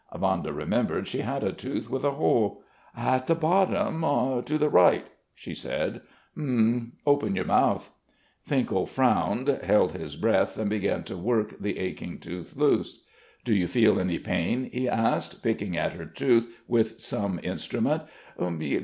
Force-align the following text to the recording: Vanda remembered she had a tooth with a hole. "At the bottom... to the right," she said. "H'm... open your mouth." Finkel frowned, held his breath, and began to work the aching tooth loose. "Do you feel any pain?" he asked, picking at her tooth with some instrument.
Vanda 0.17 0.51
remembered 0.51 1.07
she 1.07 1.19
had 1.19 1.43
a 1.43 1.51
tooth 1.53 1.87
with 1.87 2.03
a 2.03 2.13
hole. 2.13 2.63
"At 2.97 3.27
the 3.27 3.35
bottom... 3.35 4.01
to 4.41 4.57
the 4.57 4.67
right," 4.67 5.07
she 5.35 5.53
said. 5.53 6.01
"H'm... 6.35 6.93
open 7.05 7.35
your 7.35 7.45
mouth." 7.45 7.91
Finkel 8.41 8.87
frowned, 8.87 9.47
held 9.63 9.91
his 9.91 10.15
breath, 10.15 10.57
and 10.57 10.71
began 10.71 11.03
to 11.03 11.15
work 11.15 11.55
the 11.59 11.77
aching 11.77 12.17
tooth 12.17 12.55
loose. 12.55 13.03
"Do 13.45 13.53
you 13.53 13.67
feel 13.67 13.99
any 13.99 14.17
pain?" 14.17 14.71
he 14.73 14.89
asked, 14.89 15.43
picking 15.43 15.77
at 15.77 15.93
her 15.93 16.05
tooth 16.07 16.51
with 16.67 16.99
some 16.99 17.39
instrument. 17.43 18.01